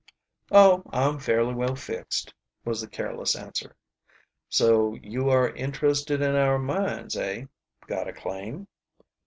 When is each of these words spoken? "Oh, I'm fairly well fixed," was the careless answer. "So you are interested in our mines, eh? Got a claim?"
"Oh, 0.49 0.81
I'm 0.91 1.19
fairly 1.19 1.53
well 1.53 1.75
fixed," 1.75 2.33
was 2.65 2.81
the 2.81 2.87
careless 2.87 3.35
answer. 3.35 3.75
"So 4.49 4.95
you 4.95 5.29
are 5.29 5.51
interested 5.53 6.23
in 6.23 6.33
our 6.35 6.57
mines, 6.57 7.15
eh? 7.15 7.45
Got 7.85 8.07
a 8.07 8.13
claim?" 8.13 8.65